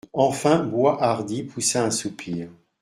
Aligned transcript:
Enfin 0.13 0.63
Boishardy 0.63 1.43
poussa 1.43 1.83
un 1.85 1.91
soupir. 1.91 2.49